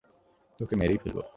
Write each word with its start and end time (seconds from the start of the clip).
তোকে 0.59 0.73
মেরেই 0.75 0.99
ফেলবো। 1.03 1.21